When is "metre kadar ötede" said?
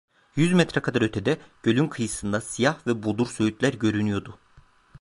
0.53-1.37